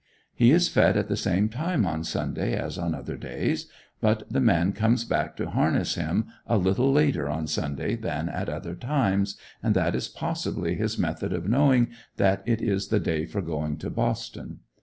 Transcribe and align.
He 0.33 0.49
is 0.49 0.67
fed 0.67 0.97
at 0.97 1.09
the 1.09 1.15
same 1.15 1.47
time 1.47 1.85
on 1.85 2.03
Sunday 2.03 2.55
as 2.55 2.79
on 2.79 2.95
other 2.95 3.15
days, 3.15 3.67
but 3.99 4.23
the 4.33 4.39
man 4.41 4.73
comes 4.73 5.03
back 5.05 5.35
to 5.37 5.51
harness 5.51 5.93
him 5.93 6.25
a 6.47 6.57
little 6.57 6.91
later 6.91 7.29
on 7.29 7.45
Sunday 7.45 7.95
than 7.95 8.27
at 8.27 8.49
other 8.49 8.73
times, 8.73 9.37
and 9.61 9.75
that 9.75 9.93
is 9.93 10.07
possibly 10.07 10.73
his 10.73 10.97
method 10.97 11.33
of 11.33 11.47
knowing 11.47 11.89
that 12.17 12.41
it 12.47 12.63
is 12.63 12.87
the 12.87 12.99
day 12.99 13.27
for 13.27 13.41
going 13.43 13.77
to 13.77 13.91
Boston. 13.91 14.61